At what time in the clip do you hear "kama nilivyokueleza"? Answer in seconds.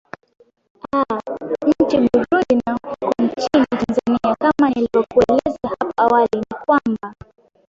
4.39-5.59